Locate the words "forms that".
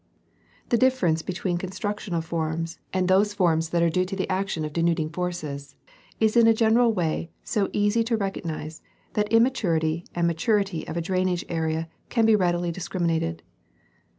3.35-3.83